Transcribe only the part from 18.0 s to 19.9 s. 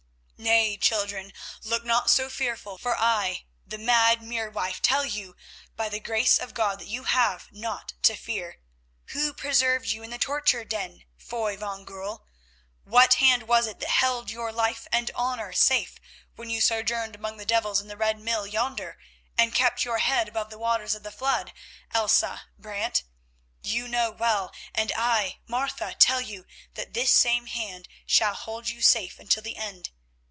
Mill yonder and kept